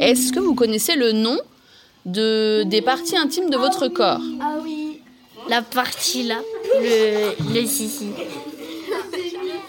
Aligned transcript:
Est-ce 0.00 0.32
que 0.32 0.40
vous 0.40 0.54
connaissez 0.54 0.96
le 0.96 1.12
nom 1.12 1.38
de, 2.06 2.62
des 2.64 2.80
parties 2.80 3.18
intimes 3.18 3.50
de 3.50 3.58
votre 3.58 3.88
corps? 3.88 4.20
Ah 4.40 4.56
oui. 4.64 5.02
La 5.46 5.60
partie 5.60 6.22
là, 6.22 6.38
le, 6.80 7.34
le 7.52 7.66
sissi. 7.66 8.08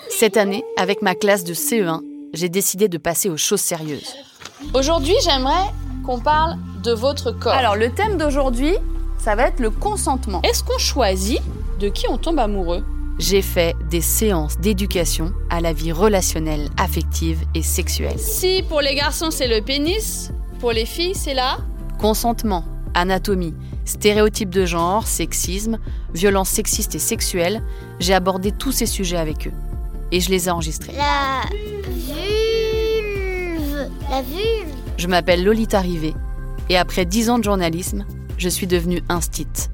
Cette 0.10 0.38
année, 0.38 0.64
avec 0.78 1.02
ma 1.02 1.16
classe 1.16 1.44
de 1.44 1.54
CE1, 1.54 2.00
j'ai 2.34 2.48
décidé 2.48 2.88
de 2.88 2.98
passer 2.98 3.30
aux 3.30 3.36
choses 3.36 3.60
sérieuses. 3.60 4.16
Aujourd'hui, 4.74 5.16
j'aimerais 5.22 5.70
qu'on 6.06 6.22
parle 6.22 6.56
de 6.82 6.94
votre 6.94 7.32
corps. 7.32 7.52
Alors, 7.52 7.76
le 7.76 7.92
thème 7.94 8.18
d'aujourd'hui, 8.18 8.76
ça 9.20 9.36
va 9.36 9.48
être 9.48 9.60
le 9.60 9.70
consentement. 9.70 10.42
est-ce 10.44 10.64
qu'on 10.64 10.78
choisit 10.78 11.42
de 11.82 11.90
qui 11.90 12.08
on 12.08 12.18
tombe 12.18 12.40
amoureux? 12.40 12.86
J'ai 13.22 13.44
fait 13.44 13.76
des 13.92 14.02
séances 14.02 14.58
d'éducation 14.58 15.32
à 15.52 15.62
la 15.62 15.74
vie 15.74 15.92
relationnelle, 15.92 16.70
affective 16.76 17.38
et 17.54 17.62
sexuelle. 17.62 18.18
Si 18.18 18.64
pour 18.68 18.82
les 18.82 18.96
garçons 18.96 19.30
c'est 19.30 19.48
le 19.48 19.62
pénis, 19.62 20.32
pour 20.60 20.72
les 20.72 20.88
filles 20.88 21.14
c'est 21.14 21.36
la 21.36 21.60
Consentement, 22.00 22.66
anatomie, 22.96 23.54
stéréotypes 23.86 24.50
de 24.50 24.66
genre, 24.66 25.06
sexisme, 25.06 25.78
violences 26.16 26.50
sexistes 26.50 26.96
et 26.96 27.00
sexuelles, 27.00 27.62
j'ai 28.00 28.16
abordé 28.16 28.52
tous 28.52 28.72
ces 28.72 28.88
sujets 28.88 29.18
avec 29.18 29.46
eux. 29.46 29.54
Et 30.12 30.20
je 30.20 30.32
les 30.32 30.48
ai 30.48 30.50
enregistrés. 30.50 30.94
La 30.98 31.44
vulve. 31.92 33.88
La 34.10 34.24
vulve. 34.24 34.74
Je 34.98 35.06
m'appelle 35.06 35.44
Lolita 35.44 35.80
Rivet 35.80 36.16
et 36.70 36.78
après 36.78 37.06
10 37.06 37.30
ans 37.30 37.38
de 37.38 37.44
journalisme, 37.44 38.04
je 38.40 38.50
suis 38.50 38.66
devenue 38.66 39.04
instite. 39.10 39.70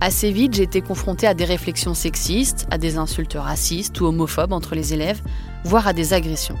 Assez 0.00 0.30
vite, 0.30 0.54
j'ai 0.54 0.62
été 0.62 0.80
confrontée 0.80 1.26
à 1.26 1.34
des 1.34 1.44
réflexions 1.44 1.92
sexistes, 1.92 2.68
à 2.70 2.78
des 2.78 2.98
insultes 2.98 3.36
racistes 3.36 4.00
ou 4.00 4.06
homophobes 4.06 4.52
entre 4.52 4.76
les 4.76 4.94
élèves, 4.94 5.20
voire 5.64 5.88
à 5.88 5.92
des 5.92 6.14
agressions. 6.14 6.56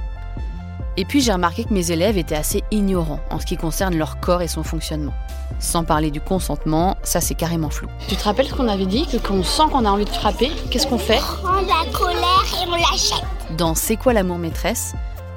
Et 0.96 1.04
puis 1.04 1.20
j'ai 1.20 1.32
remarqué 1.32 1.62
que 1.62 1.72
mes 1.72 1.92
élèves 1.92 2.18
étaient 2.18 2.34
assez 2.34 2.64
ignorants 2.72 3.20
en 3.30 3.38
ce 3.38 3.46
qui 3.46 3.56
concerne 3.56 3.96
leur 3.96 4.18
corps 4.18 4.42
et 4.42 4.48
son 4.48 4.64
fonctionnement. 4.64 5.14
Sans 5.60 5.84
parler 5.84 6.10
du 6.10 6.20
consentement, 6.20 6.96
ça 7.04 7.20
c'est 7.20 7.36
carrément 7.36 7.70
flou. 7.70 7.86
Tu 8.08 8.16
te 8.16 8.24
rappelles 8.24 8.48
ce 8.48 8.54
qu'on 8.54 8.66
avait 8.66 8.86
dit 8.86 9.06
que 9.06 9.18
quand 9.18 9.34
on 9.34 9.44
sent 9.44 9.62
qu'on 9.70 9.84
a 9.84 9.90
envie 9.90 10.04
de 10.04 10.10
frapper, 10.10 10.50
qu'est-ce 10.72 10.88
qu'on 10.88 10.98
fait? 10.98 11.18
Prends 11.18 11.60
la 11.60 11.88
colère 11.92 12.44
et 12.60 12.68
on 12.68 12.74
l'achète. 12.74 13.24
Dans 13.56 13.76
C'est 13.76 13.96
quoi 13.96 14.12
l'amour 14.12 14.38
maîtresse? 14.38 14.94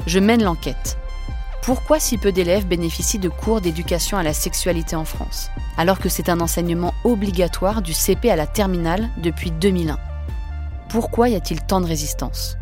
Je 0.07 0.17
mène 0.17 0.43
l'enquête. 0.43 0.97
Pourquoi 1.61 1.99
si 1.99 2.17
peu 2.17 2.31
d'élèves 2.31 2.65
bénéficient 2.65 3.19
de 3.19 3.29
cours 3.29 3.61
d'éducation 3.61 4.17
à 4.17 4.23
la 4.23 4.33
sexualité 4.33 4.95
en 4.95 5.05
France, 5.05 5.51
alors 5.77 5.99
que 5.99 6.09
c'est 6.09 6.29
un 6.29 6.39
enseignement 6.39 6.91
obligatoire 7.03 7.83
du 7.83 7.93
CP 7.93 8.31
à 8.31 8.35
la 8.35 8.47
terminale 8.47 9.09
depuis 9.21 9.51
2001 9.51 9.99
Pourquoi 10.89 11.29
y 11.29 11.35
a-t-il 11.35 11.61
tant 11.61 11.79
de 11.79 11.85
résistance? 11.85 12.57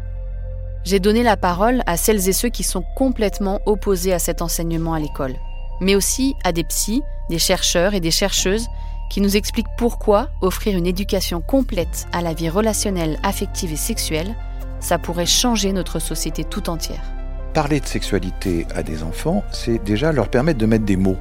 J'ai 0.83 0.99
donné 0.99 1.23
la 1.23 1.37
parole 1.37 1.81
à 1.85 1.95
celles 1.95 2.27
et 2.27 2.33
ceux 2.33 2.49
qui 2.49 2.63
sont 2.63 2.83
complètement 2.97 3.61
opposés 3.65 4.11
à 4.11 4.19
cet 4.19 4.41
enseignement 4.41 4.93
à 4.93 4.99
l'école, 4.99 5.35
mais 5.79 5.95
aussi 5.95 6.35
à 6.43 6.51
des 6.51 6.65
psys, 6.65 7.01
des 7.29 7.39
chercheurs 7.39 7.93
et 7.93 8.01
des 8.01 8.11
chercheuses 8.11 8.67
qui 9.09 9.21
nous 9.21 9.37
expliquent 9.37 9.75
pourquoi 9.77 10.27
offrir 10.41 10.77
une 10.77 10.87
éducation 10.87 11.39
complète 11.39 12.05
à 12.11 12.21
la 12.21 12.33
vie 12.33 12.49
relationnelle, 12.49 13.17
affective 13.23 13.71
et 13.71 13.77
sexuelle, 13.77 14.35
ça 14.81 14.99
pourrait 14.99 15.25
changer 15.25 15.71
notre 15.71 15.99
société 15.99 16.43
tout 16.43 16.69
entière. 16.69 17.18
Parler 17.59 17.81
de 17.81 17.85
sexualité 17.85 18.65
à 18.73 18.83
des 18.83 19.03
enfants, 19.03 19.43
c'est 19.51 19.83
déjà 19.83 20.13
leur 20.13 20.29
permettre 20.29 20.57
de 20.59 20.65
mettre 20.65 20.85
des 20.85 20.95
mots 20.95 21.17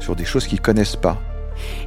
sur 0.00 0.16
des 0.16 0.24
choses 0.24 0.46
qu'ils 0.46 0.62
connaissent 0.62 0.96
pas. 0.96 1.20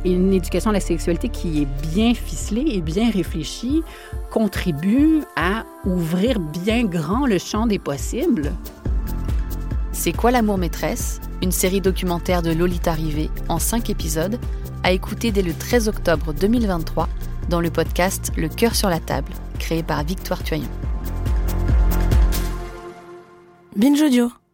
Et 0.03 0.11
une 0.11 0.31
éducation 0.31 0.69
à 0.69 0.73
la 0.73 0.79
sexualité 0.79 1.27
qui 1.29 1.63
est 1.63 1.87
bien 1.87 2.13
ficelée 2.13 2.65
et 2.67 2.81
bien 2.81 3.09
réfléchie 3.09 3.81
contribue 4.29 5.23
à 5.35 5.63
ouvrir 5.85 6.39
bien 6.39 6.83
grand 6.83 7.25
le 7.25 7.39
champ 7.39 7.65
des 7.65 7.79
possibles. 7.79 8.53
C'est 9.91 10.13
quoi 10.13 10.29
l'amour 10.29 10.59
maîtresse? 10.59 11.19
Une 11.41 11.51
série 11.51 11.81
documentaire 11.81 12.43
de 12.43 12.51
Lolita 12.51 12.91
Rivet 12.91 13.31
en 13.49 13.57
5 13.57 13.89
épisodes 13.89 14.37
à 14.83 14.91
écouter 14.91 15.31
dès 15.31 15.41
le 15.41 15.53
13 15.53 15.87
octobre 15.87 16.31
2023 16.31 17.09
dans 17.49 17.59
le 17.59 17.71
podcast 17.71 18.31
Le 18.37 18.49
cœur 18.49 18.75
sur 18.75 18.89
la 18.91 18.99
table, 18.99 19.31
créé 19.57 19.81
par 19.81 20.03
Victoire 20.03 20.44
Tuyon. 20.44 20.69
Binge 23.75 24.02
Audio. 24.03 24.44